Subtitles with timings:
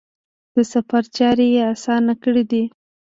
[0.55, 2.63] د سفر چارې یې اسانه کړي دي.